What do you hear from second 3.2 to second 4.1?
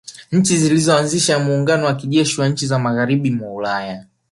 mwa Ulaya